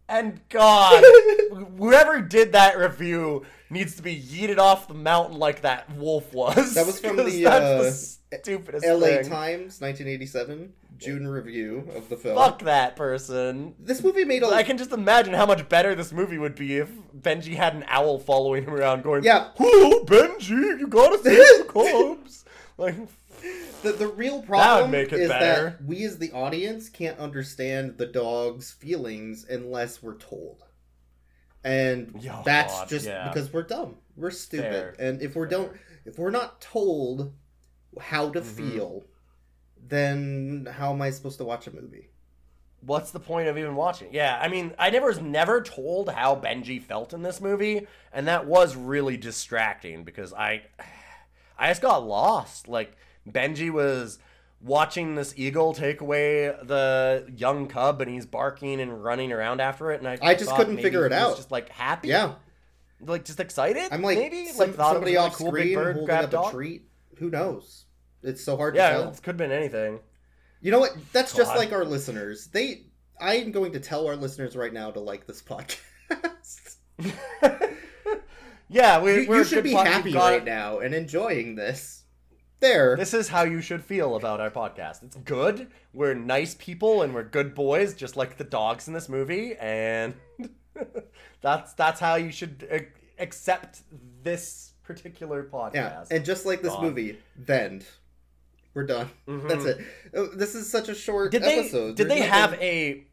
[0.07, 1.03] And God,
[1.77, 6.73] whoever did that review needs to be yeeted off the mountain like that wolf was.
[6.75, 9.21] That was from the, uh, the stupidest L.A.
[9.23, 9.29] thing.
[9.29, 12.35] Times, 1987, June review of the film.
[12.37, 13.75] Fuck that person.
[13.79, 16.77] This movie made a I can just imagine how much better this movie would be
[16.77, 19.49] if Benji had an owl following him around going, Yeah.
[19.55, 22.45] Hello, Benji, you gotta save the cubs.
[22.77, 22.95] Like,
[23.83, 25.77] the, the real problem would make it is better.
[25.79, 30.63] that we as the audience can't understand the dog's feelings unless we're told.
[31.63, 32.13] And
[32.45, 33.27] that's God, just yeah.
[33.27, 33.95] because we're dumb.
[34.15, 34.71] We're stupid.
[34.71, 35.71] Fair, And if we don't
[36.05, 37.33] if we're not told
[37.99, 38.71] how to Mm-hmm.
[38.71, 39.05] feel,
[39.87, 42.09] then how am I supposed to watch a movie?
[42.81, 44.07] what's the point of even watching?
[44.13, 48.25] Yeah, I mean, I never was never told how Benji felt in this movie, and
[48.29, 50.63] that was really distracting because I,
[51.59, 52.69] I just got lost.
[52.69, 52.95] Like
[53.29, 54.19] Benji was
[54.61, 59.91] watching this eagle take away the young cub, and he's barking and running around after
[59.91, 61.35] it, and I, I just couldn't figure it out.
[61.37, 62.33] Just like happy, Yeah,
[63.01, 63.89] like just excited.
[63.91, 65.95] I'm like maybe some- like thought somebody it was off really cool big screen bird
[65.95, 66.47] holding up dog.
[66.47, 66.83] a treat.
[67.17, 67.85] Who knows?
[68.23, 69.09] It's so hard Yeah, to tell.
[69.09, 69.99] it could have been anything.
[70.61, 70.91] You know what?
[71.13, 72.47] That's just like our listeners.
[72.47, 72.83] They,
[73.19, 76.77] I am going to tell our listeners right now to like this podcast.
[78.71, 81.98] Yeah, we, you we're you should good be happy right now and enjoying this.
[82.59, 82.95] There.
[82.97, 85.03] This is how you should feel about our podcast.
[85.03, 85.67] It's good.
[85.93, 90.13] We're nice people and we're good boys, just like the dogs in this movie, and
[91.41, 92.79] that's that's how you should uh,
[93.17, 93.81] accept
[94.23, 95.73] this particular podcast.
[95.75, 96.83] yeah, and just like this God.
[96.83, 97.81] movie, then
[98.73, 99.09] we're done.
[99.27, 99.79] That's it.
[100.15, 101.95] Uh, This is such a short did they episode.
[101.95, 103.03] did There's they nothing- have a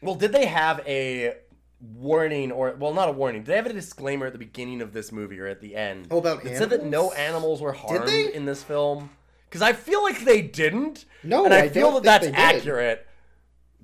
[0.00, 0.14] well?
[0.14, 1.36] Did they have a
[1.82, 3.42] warning or well, not a warning?
[3.42, 6.06] Did they have a disclaimer at the beginning of this movie or at the end?
[6.10, 7.60] Oh, about It said that no animals?
[7.60, 8.32] were harmed they?
[8.32, 9.10] in this film.
[9.48, 11.04] Because I feel like they didn't.
[11.22, 13.06] No, and I, I feel that that's accurate.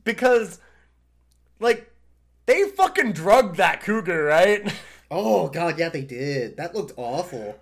[0.02, 0.60] Because,
[1.60, 1.92] like,
[2.46, 4.72] they fucking drugged that cougar, right?
[5.10, 6.58] Oh god, yeah, they did.
[6.58, 7.58] That looked awful.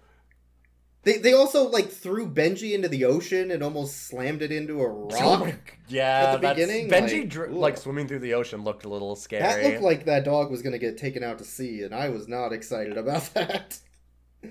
[1.07, 4.89] They they also like threw Benji into the ocean and almost slammed it into a
[4.89, 5.55] rock.
[5.87, 9.15] yeah, At the beginning, Benji like, dr- like swimming through the ocean looked a little
[9.15, 9.41] scary.
[9.45, 12.27] that looked like that dog was gonna get taken out to sea, and I was
[12.27, 13.79] not excited about that.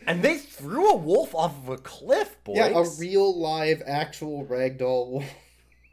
[0.07, 2.55] and they threw a wolf off of a cliff, boys.
[2.55, 5.25] Yeah, a real live actual ragdoll wolf.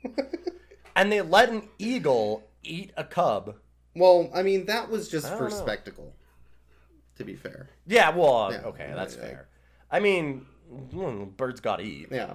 [0.96, 3.56] and they let an eagle eat a cub.
[3.96, 5.56] Well, I mean that was just for know.
[5.56, 6.14] spectacle.
[7.16, 7.68] To be fair.
[7.84, 9.48] Yeah, well, Yeah, okay, that's fair.
[9.50, 9.51] I
[10.00, 12.08] mean, mm, birds gotta eat.
[12.10, 12.34] Yeah.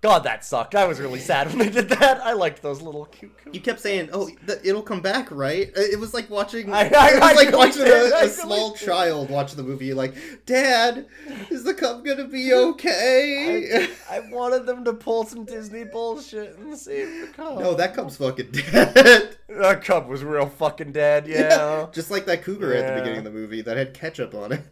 [0.00, 0.74] God, that sucked.
[0.74, 2.20] I was really sad when they did that.
[2.24, 3.40] I liked those little cute.
[3.40, 6.72] cute You kept saying, "Oh, th- it'll come back, right?" Uh, It was like watching.
[6.72, 9.94] I- I- it was I like watching a, I a small child watch the movie.
[9.94, 11.06] Like, Dad,
[11.50, 13.86] is the cub gonna be okay?
[14.10, 17.60] I, I wanted them to pull some Disney bullshit and save the cub.
[17.60, 19.36] no, that cub's fucking dead.
[19.50, 21.28] that cub was real fucking dead.
[21.28, 21.86] Yeah.
[21.92, 24.62] just like that cougar at the beginning of the movie that had ketchup on it.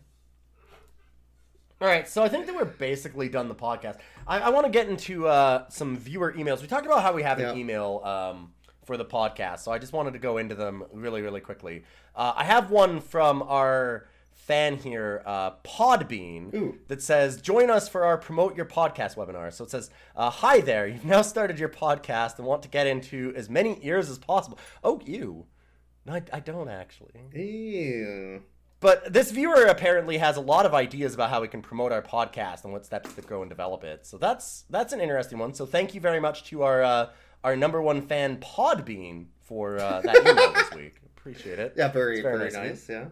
[1.80, 3.96] All right, so I think that we're basically done the podcast.
[4.26, 6.60] I, I want to get into uh, some viewer emails.
[6.60, 7.60] We talked about how we have an Yeah.
[7.60, 8.52] email um,
[8.84, 11.84] for the podcast, so I just wanted to go into them really, really quickly.
[12.14, 16.76] Uh, I have one from our fan here, uh, Podbean, Ooh.
[16.88, 20.60] that says, "Join us for our promote your podcast webinar." So it says, uh, "Hi
[20.60, 24.18] there, you've now started your podcast and want to get into as many ears as
[24.18, 25.46] possible." Oh, you?
[26.04, 27.12] No, I, I don't actually.
[27.32, 28.42] Ew.
[28.80, 32.00] But this viewer apparently has a lot of ideas about how we can promote our
[32.00, 34.06] podcast and what steps to go and develop it.
[34.06, 35.52] So that's that's an interesting one.
[35.52, 37.10] So thank you very much to our uh,
[37.44, 40.96] our number one fan Podbean for uh, that email this week.
[41.16, 41.74] Appreciate it.
[41.76, 42.88] Yeah, very, It's very, nice nice.
[42.88, 43.04] Yeah.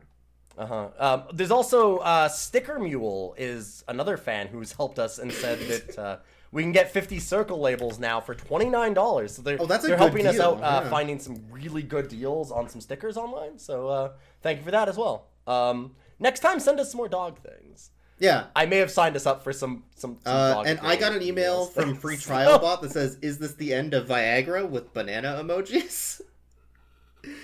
[0.57, 0.88] Uh huh.
[0.98, 5.98] Um, there's also uh, Sticker Mule is another fan who's helped us and said that
[5.98, 6.16] uh,
[6.50, 9.35] we can get 50 circle labels now for twenty nine dollars.
[9.37, 10.88] So they're Oh, that's they're helping us out uh, yeah.
[10.90, 13.59] finding some really good deals on some stickers online.
[13.59, 15.26] So uh, thank you for that as well.
[15.49, 17.91] Um, next time, send us some more dog things.
[18.21, 18.47] Yeah.
[18.57, 20.19] I may have signed us up for some some.
[20.25, 23.55] some Uh, and I got an email from Free Trial Bot that says, "Is this
[23.55, 26.21] the end of Viagra with banana emojis?"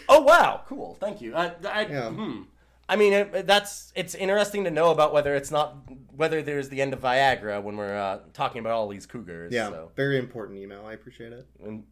[0.08, 0.96] Oh wow, cool.
[1.00, 1.34] Thank you.
[1.34, 2.10] I, I, Yeah.
[2.10, 2.42] hmm.
[2.88, 5.76] I mean, it, that's it's interesting to know about whether it's not
[6.14, 9.52] whether there's the end of Viagra when we're uh, talking about all these cougars.
[9.52, 10.84] Yeah, So, very important email.
[10.86, 11.46] I appreciate it.
[11.64, 11.84] in,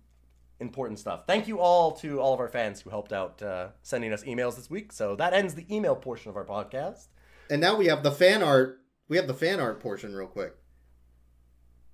[0.62, 1.24] important stuff.
[1.26, 4.56] Thank you all to all of our fans who helped out uh, sending us emails
[4.56, 4.92] this week.
[4.92, 7.08] So that ends the email portion of our podcast.
[7.50, 8.78] And now we have the fan art.
[9.08, 10.54] We have the fan art portion real quick.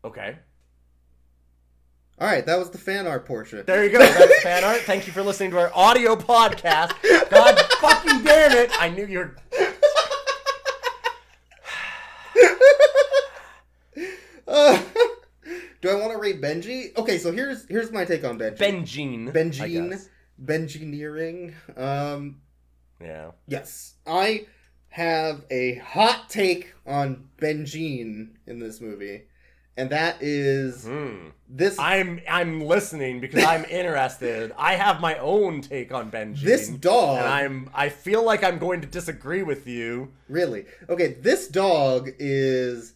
[0.05, 0.37] Okay.
[2.21, 3.63] All right, that was the fan art portion.
[3.65, 3.99] There you go.
[4.01, 4.81] That's fan art.
[4.81, 6.93] Thank you for listening to our audio podcast.
[7.31, 8.71] God fucking damn it!
[8.81, 9.37] I knew you were.
[14.49, 14.83] Uh,
[15.83, 16.97] do I want to rate Benji?
[16.97, 18.59] Okay, so here's here's my take on Benji.
[18.59, 19.33] Benjine.
[19.33, 20.09] Benjine.
[20.43, 21.55] Benjineering.
[21.77, 22.41] Um,
[23.01, 23.33] Yeah.
[23.47, 24.47] yes, I
[24.91, 29.23] have a hot take on Benjine in this movie,
[29.77, 31.29] and that is Hmm.
[31.49, 34.53] this I'm I'm listening because I'm interested.
[34.57, 36.41] I have my own take on Benji.
[36.43, 37.19] this dog.
[37.19, 40.13] and I'm I feel like I'm going to disagree with you.
[40.29, 40.65] Really?
[40.89, 42.95] Okay, this dog is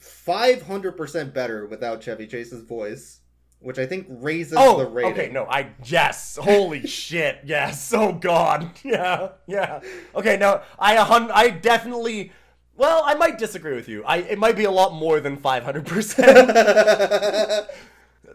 [0.00, 3.20] 500% better without Chevy Chase's voice,
[3.60, 5.12] which I think raises Oh, the rating.
[5.12, 9.80] okay, no, I yes, holy shit, yes, oh god, yeah, yeah.
[10.14, 12.32] Okay, no, I I definitely.
[12.76, 14.04] Well, I might disagree with you.
[14.04, 16.50] I it might be a lot more than five hundred percent.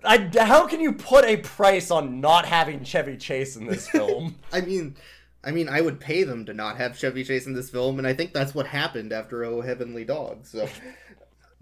[0.06, 4.36] I, how can you put a price on not having Chevy Chase in this film?
[4.52, 4.98] I mean,
[5.46, 8.08] I mean, I would pay them to not have Chevy Chase in this film, and
[8.08, 10.46] I think that's what happened after Oh Heavenly Dog.
[10.46, 10.68] So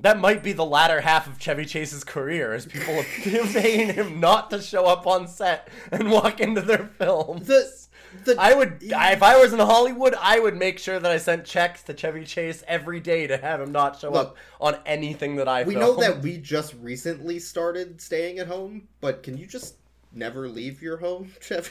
[0.02, 4.20] that might be the latter half of Chevy Chase's career, as people are paying him
[4.20, 7.48] not to show up on set and walk into their films.
[7.48, 7.82] the
[8.26, 11.18] the I would, I, if I was in Hollywood, I would make sure that I
[11.18, 14.78] sent checks to Chevy Chase every day to have him not show Look, up on
[14.86, 15.64] anything that I.
[15.64, 19.76] we know that we just recently started staying at home, but can you just
[20.12, 21.70] never leave your home, Chevy?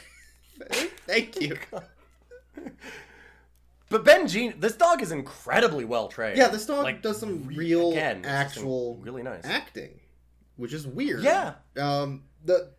[1.07, 1.57] Thank you.
[3.91, 6.39] But Benjean, this dog is incredibly well trained.
[6.39, 9.45] Yeah, this dog Like, does some re- real, again, actual, really nice.
[9.45, 10.01] acting,
[10.57, 11.23] which is weird.
[11.23, 11.55] Yeah.
[11.77, 12.23] Um.
[12.45, 12.73] The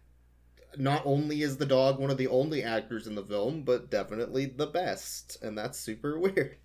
[0.77, 4.45] not only is the dog one of the only actors in the film, but definitely
[4.45, 6.57] the best, and that's super weird.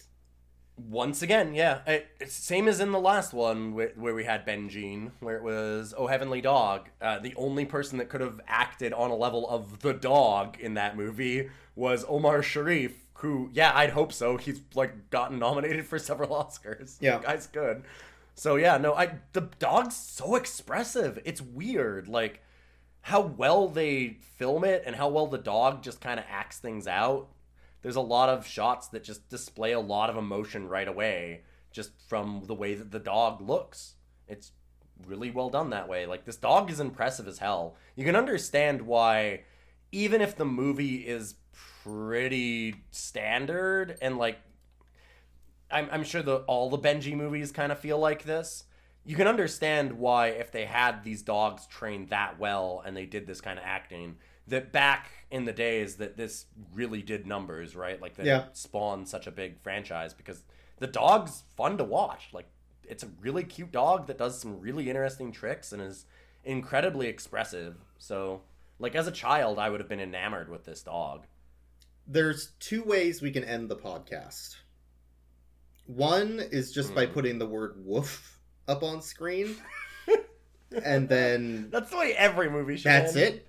[0.79, 4.47] Once again, yeah, it, it's same as in the last one where, where we had
[4.47, 6.91] Benjean, where it was Oh Heavenly Dog.
[7.01, 10.75] Uh, the only person that could have acted on a level of the dog in
[10.75, 14.37] that movie was Omar Sharif, who, yeah, I'd hope so.
[14.37, 16.97] He's like gotten nominated for several Oscars.
[17.01, 17.19] Yeah.
[17.19, 17.85] the guy's good.
[18.35, 21.19] So yeah, no, I the dog's so expressive.
[21.25, 22.43] It's weird, like
[23.07, 26.89] how well they film it and how well the dog just kind of acts things
[26.89, 27.29] out
[27.87, 31.93] there's a lot of shots that just display a lot of emotion right away just
[32.09, 33.95] from the way that the dog looks
[34.27, 34.51] it's
[35.07, 38.83] really well done that way like this dog is impressive as hell you can understand
[38.83, 39.41] why
[39.93, 41.35] even if the movie is
[41.83, 44.39] pretty standard and like
[45.71, 48.65] i'm, I'm sure the all the benji movies kind of feel like this
[49.05, 53.27] you can understand why if they had these dogs trained that well and they did
[53.27, 54.17] this kind of acting
[54.49, 58.01] that back in the days that this really did numbers right?
[58.01, 58.45] Like that Yeah.
[58.53, 60.43] spawned such a big franchise because
[60.79, 62.29] the dog's fun to watch.
[62.33, 62.47] Like
[62.85, 66.05] it's a really cute dog that does some really interesting tricks and is
[66.45, 67.77] incredibly expressive.
[67.99, 68.43] So
[68.79, 71.27] like as a child i would have been enamored with this dog
[72.07, 74.57] There's two ways we can end the podcast.
[75.87, 77.13] One is just by Hmm.
[77.13, 79.57] putting the word "woof" up on screen,
[80.85, 83.35] and then that's the way every movie should That's end.
[83.37, 83.49] it.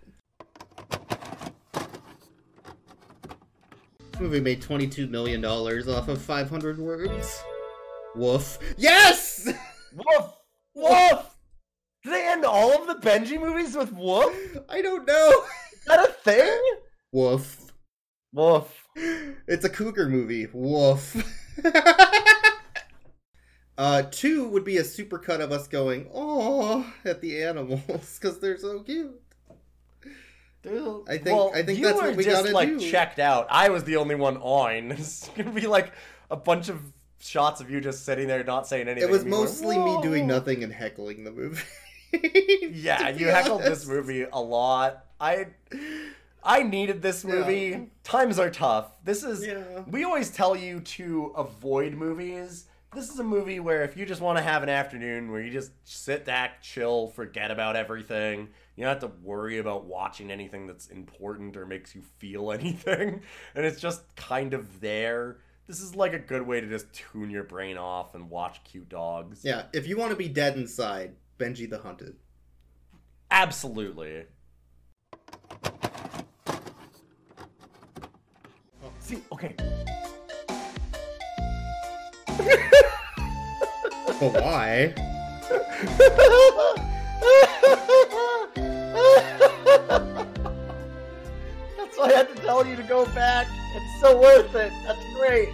[4.19, 7.41] Movie made twenty-two million dollars off of five hundred words.
[8.15, 8.57] Woof.
[8.78, 9.47] Yes.
[9.93, 10.34] woof
[10.73, 11.26] woof
[12.08, 15.43] do they end all of the benji movies with woof I don't know.
[15.74, 16.60] is that a thing
[17.12, 17.72] Woof.
[18.34, 20.47] woof It's a cougar movie.
[20.53, 21.16] Woof.
[23.78, 27.82] uh, two would be a supercut of us going "oh" at the animals
[28.22, 29.20] because they're so cute.
[30.64, 32.80] Dude, I think- I think that's what we just gotta like do.
[32.80, 33.47] checked out.
[33.49, 34.91] I was the only one on.
[34.97, 35.91] It's gonna be like
[36.32, 36.82] a bunch of
[37.20, 39.08] shots of you just sitting there not saying anything.
[39.08, 41.64] It was and being like, mostly me doing nothing and heckling the movie.
[42.14, 45.05] Yeah, you heckled this movie a lot.
[45.20, 45.47] I
[46.43, 47.68] I needed this movie.
[47.72, 47.80] Yeah.
[48.03, 48.91] Times are tough.
[49.03, 49.84] This is Yeah.
[49.88, 52.66] we always tell you to avoid movies.
[52.95, 55.51] This is a movie where if you just want to have an afternoon where you
[55.51, 58.47] just sit back, chill, forget about everything,
[58.78, 63.22] you don't have to worry about watching anything that's important or makes you feel anything,
[63.55, 65.38] and it's just kind of there.
[65.68, 68.88] This is like a good way to just tune your brain off and watch cute
[68.88, 69.41] dogs.
[69.43, 72.16] Yeah, if you want to be dead inside, Benji the Hunted.
[73.30, 74.26] Absolutely.
[79.00, 79.56] See, okay.
[84.20, 84.94] But why?
[91.78, 93.48] That's why I had to tell you to go back.
[93.76, 94.72] It's so worth it.
[94.86, 95.50] That's great.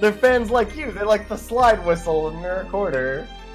[0.00, 0.92] They're fans like you.
[0.92, 3.26] They like the slide whistle in their recorder.